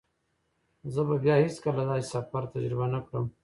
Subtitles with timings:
[0.93, 3.25] زه به بیا هیڅکله داسې سفر تجربه نه کړم.